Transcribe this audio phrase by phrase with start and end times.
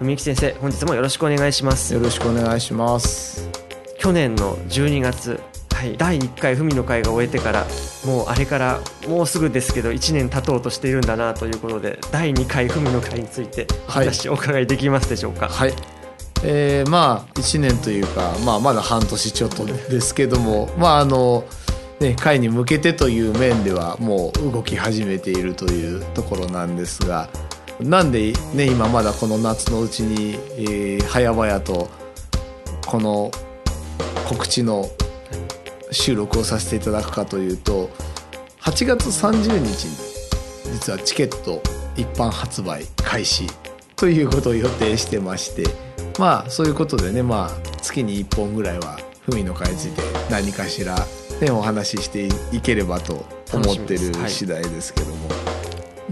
[0.00, 1.92] 文幸先生本日もよろしくお願いします。
[1.92, 3.50] よろしくお願いします。
[3.98, 5.38] 去年の12月
[5.74, 7.66] はい、第1回文の会が終えてから
[8.04, 15.48] もうあれからもうすぐですけど1年経とうとしているんだなということで第2回文の会についてお話お伺いできますでしょうか？
[15.48, 15.72] はい。
[16.44, 21.44] えー、まあ1年というか、まあ、まだ半年ちょっとですけどもまああの
[22.00, 27.28] ね、会に向けてという面ではもう動き始めているというところなんですが
[27.82, 31.88] なんで、ね、今まだこの夏のうちに、えー、早々と
[32.86, 33.30] この
[34.28, 34.86] 告知の
[35.90, 37.90] 収録をさせていただくかというと
[38.60, 41.62] 8月30日に実はチケット
[41.96, 43.46] 一般発売開始
[43.96, 45.64] ということを予定してまして
[46.18, 50.94] まあそういうことでねまあ月に1本ぐらいは文の会について何かしら
[51.40, 55.39] ね、お話ししていければと思ってる次第ですけども。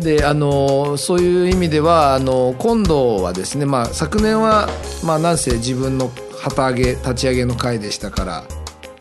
[0.00, 4.68] であのそういう意味ではあの今度はですね、まあ、昨年は、
[5.04, 8.44] まあ、なんせ自分の旗揚げ立ち上げの会でしたから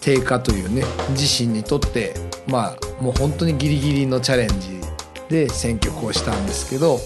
[0.01, 2.13] 定価というね自身にとって
[2.47, 4.81] まあもう本当にギリギリのチャレンジ
[5.29, 6.99] で選曲をしたんですけど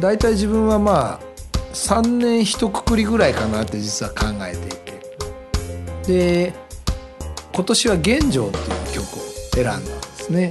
[0.00, 1.20] 大体自分はまあ
[1.72, 4.90] 3年一括りぐらいかなって実は考えていて。
[6.06, 6.52] で
[7.52, 9.20] 今年は「玄城」っていう曲を
[9.54, 10.50] 選んだんですね。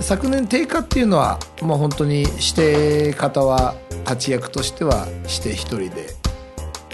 [0.00, 6.06] 昨年定価っていうのはもう本当に指定方は立ち役としては指定一人で、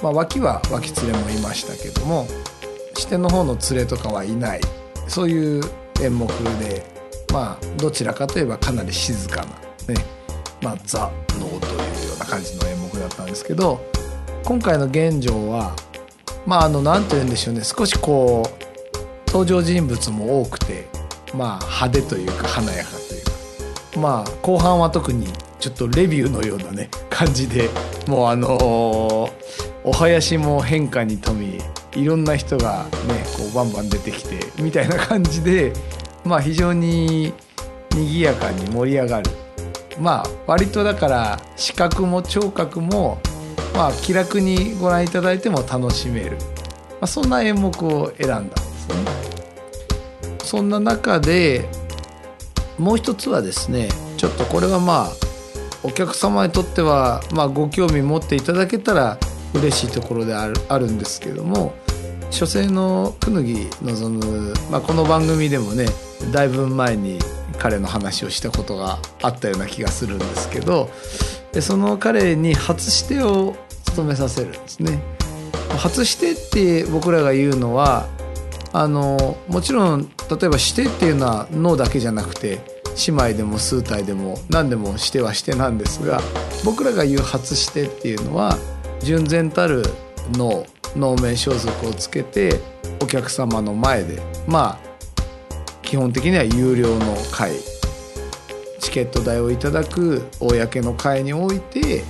[0.02, 2.26] まあ、脇は脇連れもいましたけども
[2.96, 4.60] 指定の方の連れとかはいない。
[5.08, 5.62] そういう
[6.02, 6.28] 演目
[6.60, 6.84] で
[7.32, 10.04] まあどちらかといえばかなり静かなね
[10.62, 13.80] まあザ・能というような感じの演目だったんですけど
[14.44, 15.74] 今回の玄城は
[16.46, 17.64] まああの何て言うんでしょうね。
[17.64, 20.86] 少しこう登場人物も多くて
[21.34, 23.30] まあ派手というか華やかというか。
[23.98, 25.26] まあ後半は特に
[25.58, 27.68] ちょっとレビューのようなね感じで
[28.06, 29.30] もうあのー、お
[29.92, 31.58] 囃子も変化に富み
[31.96, 32.90] いろんな人がね
[33.36, 35.72] こうバンバン出てきてみたいな感じで
[36.24, 37.32] まあ非常に
[37.90, 39.30] 賑やかに盛り上がる。
[40.00, 43.18] まあ割とだから視覚も聴覚も
[43.74, 49.27] まあ気楽にご覧いただいても楽しめる、まあ、そんな演目を選んだんですね。
[50.48, 51.68] そんな中で
[52.78, 55.12] もう一つはですねちょっとこれはまあ
[55.82, 59.18] お客様にとってはまあご興味持っていただけたら
[59.52, 61.74] 嬉しいところであるあるんですけども
[62.30, 65.84] 書生の久野木望む、まあ、この番組でもね
[66.32, 67.18] だいぶ前に
[67.58, 70.88] 彼の話をしたことがあったような気がするんですけど
[71.52, 73.54] でその彼に初指定を
[73.84, 75.02] 務めさせるんですね。
[75.76, 78.08] 初指定って僕らが言うのは
[78.72, 82.60] あのもちろん例えばしてっていうのは脳だけじゃなくて
[83.06, 86.20] 姉妹でも数体でも何でもしてはしてなんですが
[86.64, 88.58] 僕らが言う初してっていうのは
[89.00, 89.82] 純然たる
[90.32, 90.66] 脳
[90.96, 92.60] 脳面装束をつけて
[93.00, 94.88] お客様の前でまあ
[95.82, 97.52] 基本的には有料の会
[98.80, 102.04] チケット代をいただく公の会において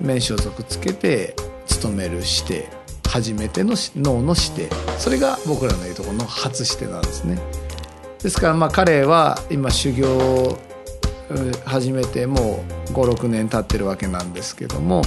[0.00, 1.34] 面装束つけて
[1.66, 2.68] 勤めるして
[3.10, 4.74] 初めての脳の指定。
[4.98, 7.38] それが僕らの言うところの初指定なんですね。
[8.22, 10.58] ですからまあ彼は今修行を
[11.64, 15.02] 始めてもう56年経ってるわけなんですけども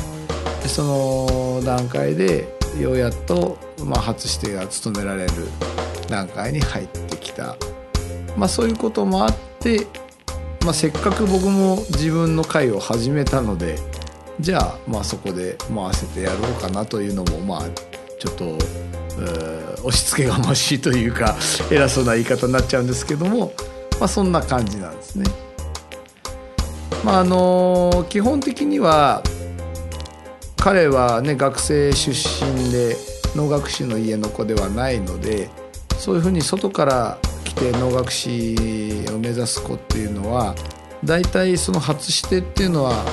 [0.66, 2.48] その段階で
[2.80, 5.32] ようやっとまあ初指定が務められる
[6.10, 7.56] 段階に入ってきた、
[8.38, 9.86] まあ、そういうこともあって、
[10.64, 13.78] まあ、せっかく僕も自分の会を始めたので
[14.40, 17.93] じゃあまあそこで回せてやろうかなというのもまあ
[18.24, 18.58] ちょっと
[19.86, 21.36] 押し付けがましいというか
[21.70, 23.52] 偉そうな言い方になっちゃうんですけども、
[24.00, 25.25] まあ、そんな感じなんですね。
[27.04, 29.22] まああの基本的には
[30.56, 32.96] 彼はね学生出身で
[33.36, 35.50] 能楽師の家の子ではないので
[36.00, 38.56] そういうふうに外から来て能楽師
[39.10, 40.56] を目指す子っていうのは
[41.04, 43.04] 大体その初してっていうのは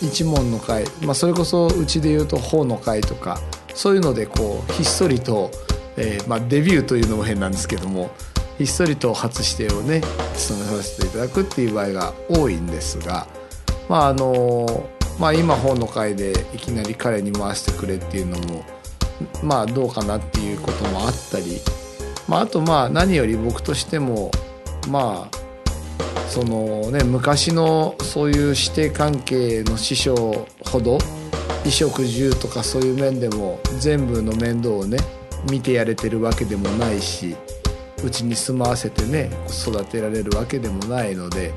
[0.00, 3.40] 一門の会、まあ、それこそうちでいうと法の会とか
[3.74, 5.50] そういうのでこうひっそりと、
[5.96, 8.10] えーまあ、デビューというのも変なんですけども
[8.58, 10.02] ひっそりと初指定をね
[10.34, 13.26] 務めさせていただくっていう場合が多いんですが
[13.88, 18.64] まああのまあ今本の会でいきなり彼に回してくれっていうのも
[19.42, 21.60] まあどうかなっていうこともあったり、
[22.28, 24.30] まあ、あとまあ何より僕としても
[24.88, 25.40] まあ
[26.28, 30.98] そのね昔のそういう師弟関係の師匠ほど
[31.64, 34.98] 衣食住とかそういう面でも全部の面倒をね
[35.50, 37.36] 見てやれてるわけでもないし
[38.04, 41.52] うちに住まわせてね育てられるわけでもないので、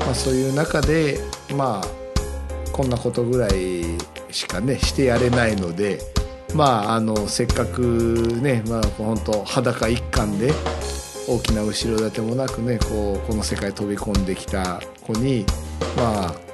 [0.00, 1.18] まあ、そういう中で
[1.54, 3.84] まあこんなことぐらい
[4.30, 6.00] しかねしてやれないので
[6.54, 7.80] まああのせっかく
[8.42, 10.52] ねまあ本当裸一貫で
[11.28, 15.44] 大きな後ろ盾もなくねこうこの世界飛び込んできた子に
[15.96, 16.45] まあ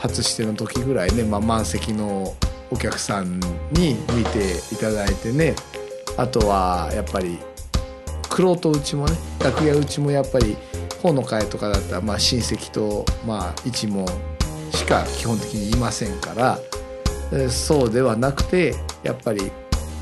[0.00, 2.34] 初しての時ぐらいね、まあ、満席の
[2.70, 3.40] お客さん
[3.72, 5.54] に見ていただいてね。
[6.16, 7.38] あとはやっぱり
[8.36, 10.56] 玄人うちもね楽屋うちもやっぱり
[11.02, 14.06] 法の会とかだったらまあ親戚とまあ一門
[14.72, 19.50] しか基本的にいませんからそうではなくてやっぱり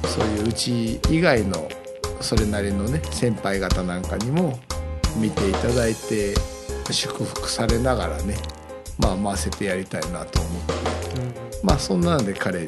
[0.06, 1.69] そういううち以外の
[2.21, 4.59] それなりのね先輩方なんかにも
[5.17, 6.35] 見ていただいて
[6.91, 8.37] 祝福されながらね
[8.99, 10.73] まあ回せてやりたいなと思って、
[11.62, 12.67] まあそんなので彼に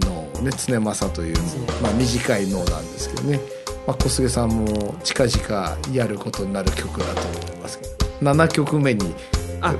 [0.00, 1.36] のね常政という、
[1.82, 3.40] まあ、短い脳なんですけどね、
[3.86, 7.94] まあ、小菅さんも近々やることになる曲だと思いますけど。
[8.20, 9.14] 7曲目に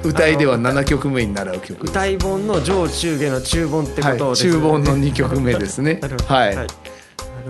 [0.02, 6.00] 歌いでは7曲目に習う曲歌い本の上中下の中本ってことですね、はい、中本の2曲目ですね。
[6.26, 6.56] はい、はい。
[6.56, 6.68] なる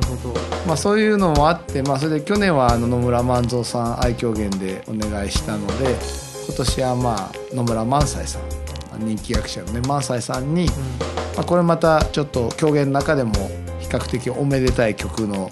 [0.08, 5.94] ほど、まあ、そういうのもあって、まあ、それで去年はあの野村万蔵さん愛狂言でお願いしたので
[6.46, 8.42] 今年はまあ野村萬斎さん
[8.98, 10.74] 人気役者のね萬斎さんに、うん、ま
[11.38, 13.32] あ、これまたちょっと狂言の中でも
[13.80, 15.50] 比較的おめでたい曲の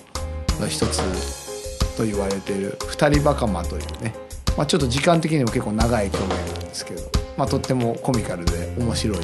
[0.68, 4.14] 一つと言われている「二人バカマ」というね、
[4.56, 7.02] まあ、ちょっと時間的にも結構長い狂言なんですけど、
[7.36, 9.18] まあ、とってもコミカルで面白い、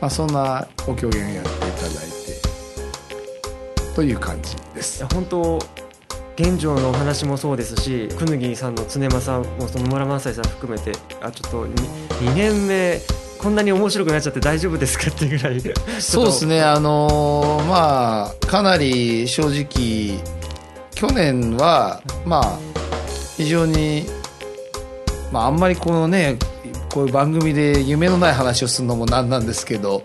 [0.00, 2.20] まあ、そんなお狂言をやっていただいて。
[3.94, 5.58] という感じです本当
[6.36, 11.74] 現状のお話もそうですし久木さんの常間さんもその村萬斎さん含めてあちょっと 2,
[12.32, 13.00] 2年目
[13.38, 15.34] こんなに面白くなっちゃって大丈夫ですかってい。
[15.34, 15.60] うぐらい
[15.98, 16.62] そうですね。
[16.62, 20.20] あのー、まあかなり正直
[20.94, 22.58] 去年はまあ
[23.38, 24.04] 非常に
[25.32, 26.36] まああんまりこのね
[26.90, 30.02] こういう番組で夢のない話をするのもなんなんですけど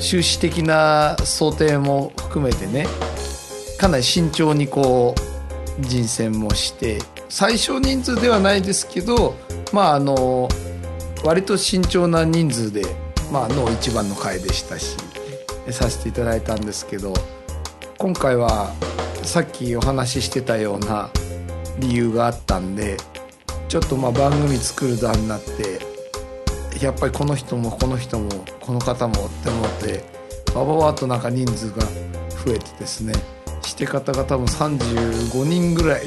[0.00, 2.86] 終始的な想定も含めてね
[3.78, 5.33] かなり慎重にこう
[5.80, 6.98] 人選もして
[7.28, 9.34] 最小人数ではないですけど
[9.72, 10.48] まああの
[11.24, 12.82] 割と慎重な人数で、
[13.32, 14.96] まあ、の一番の回でしたし
[15.70, 17.14] させていただいたんですけど
[17.98, 18.72] 今回は
[19.22, 21.10] さっきお話ししてたような
[21.78, 22.96] 理由があったんで
[23.68, 25.80] ちょっとまあ番組作る段になって
[26.84, 28.28] やっぱりこの人もこの人も
[28.60, 30.04] この方もって思って
[30.54, 31.82] バババッとなんか人数が
[32.44, 33.14] 増えてですね
[33.74, 36.06] して方が多分35人ぐらい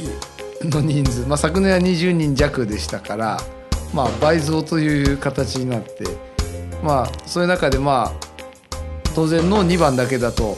[0.61, 3.37] の人数、まあ、昨年は20人弱でしたから、
[3.93, 6.27] まあ、倍増という形になって。
[6.83, 8.11] まあそういう中でまあ
[9.15, 10.57] 当然の2番だけだと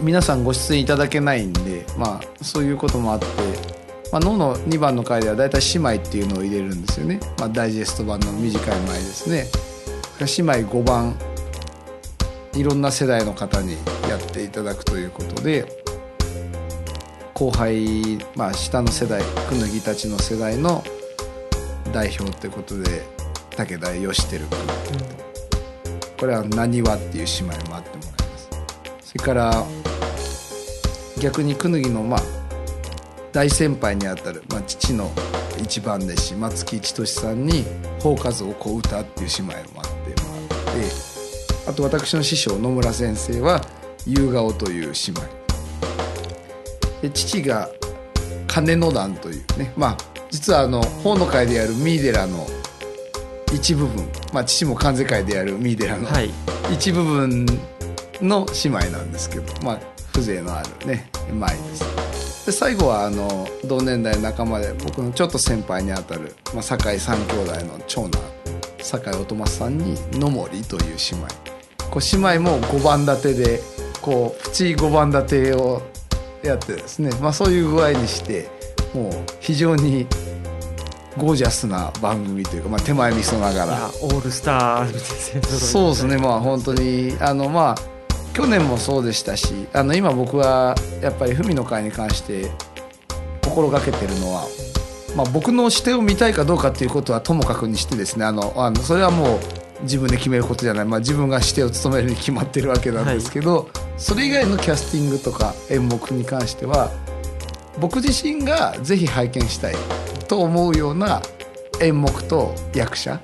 [0.00, 3.26] 皆さんご出演いただけないんで、まあ、そういうこともあって、
[4.12, 9.46] まあ、脳の2番の回では大体姉妹っていうのを入れるんですよね、まあ、ダイジェスト版の短い前ですね。
[10.20, 11.14] 姉妹5番
[12.54, 13.72] いろんな世代の方に
[14.08, 15.87] やっていただくということで。
[17.38, 20.82] 後輩、まあ、下の世代くぬぎたちの世代の
[21.92, 23.04] 代表ってことで
[23.56, 24.46] 武田義輝君、う。
[24.46, 28.48] ん、これは「なにわ」っていう姉妹もあってもらいます。
[29.04, 29.64] それから
[31.20, 32.22] 逆にくぬぎのまあ
[33.30, 35.12] 大先輩にあたる、まあ、父の
[35.62, 37.64] 一番弟子松木千歳さんに
[38.02, 40.28] 「放火像小歌」っていう姉妹もあっても
[40.66, 40.90] らって
[41.68, 43.64] あと私の師匠野村先生は
[44.04, 45.37] 「夕顔」という姉妹。
[47.12, 47.68] 父が
[48.46, 49.72] 金の段というね。
[49.76, 49.96] まあ
[50.30, 52.46] 実はあの法の会であるミーデラの
[53.52, 56.06] 一部分、まあ、父も関西会であるミーデラの
[56.70, 57.46] 一部分
[58.20, 59.80] の姉妹なんですけど、まあ、
[60.12, 62.46] 風情のあるね舞です。
[62.46, 68.22] で最後はあの同年代仲間で僕のちょっと先輩にあたる、まあ、堺三兄弟の長男
[68.82, 71.26] 堺音松さんに野森という姉妹。
[71.90, 73.60] こう姉妹も5番立てで
[74.00, 75.82] ここうプチ5番立てを
[76.42, 78.48] やってですね、まあ、そういう具合にして
[78.94, 80.06] もう非常に
[81.16, 83.88] ゴージャスな番組というか、まあ、手前味噌ながら。
[84.02, 84.98] オールスター
[85.48, 87.16] そうですねまあ本当に。
[87.20, 87.98] あのまあ
[88.38, 92.48] 去年もそうでしたしあの今僕はやっぱり文の会に関して
[93.42, 94.46] 心がけてるのは、
[95.16, 99.38] まあ、僕の視点を見たいかどうかっていうことはともかくにしてですねあのあのそれはもう
[99.82, 103.66] 自分で決めることじゃない、まあ、自分が指定を務めるに決まってるわけなんですけど、はい、
[103.96, 106.90] それ以外のキャスティングとか演目に関しては
[107.80, 109.74] 僕自身がぜひ拝見したい
[110.26, 111.22] と思うような
[111.80, 113.20] 演目と役者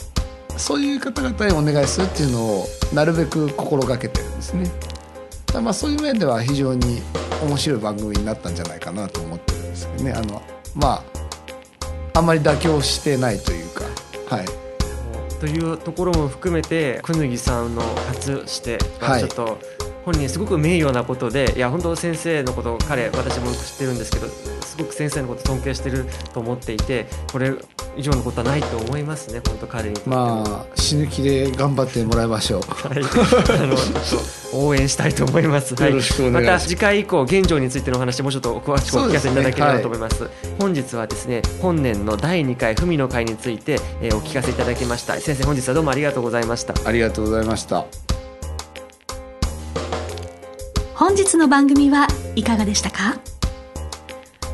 [0.57, 4.71] そういう方々にお願いするっていうのをなるべく心がけてるんですね。
[5.61, 7.03] まあそういう面では非常に
[7.43, 10.13] 面白い番組になったんじゃないかなと思ってるんですけどね。
[10.13, 10.43] あの
[10.75, 11.05] ま
[12.15, 13.85] ああんまり妥協してないというか、
[14.29, 14.64] はい。
[15.45, 19.59] というところも含めてくぬぎさんの初して、はい、ちょっと
[20.07, 27.53] 本人すごく名誉なことでいや本当先生のこと彼私も知ってるんですけどすごく先生のこと尊敬してると思っていてこれ
[27.97, 32.61] 以上のことはないと思いますね本当彼にまあ死ぬ気で頑張ってもらいましょう。
[32.63, 32.99] はい。
[32.99, 33.77] あの
[34.53, 45.15] 応援したいと思います、 よろしくお願いします、また次回以降現状についての話もうちょっと詳しくお聞かせいただければと思います、ねはい、本日はですね本年の第2回文の会について、えー、お聞かせいただきました。
[45.21, 46.75] 先生本日はどうもありがとうございました。
[46.85, 47.85] ありがとうございました。
[50.95, 53.34] 本日の番組はいかがでしたか？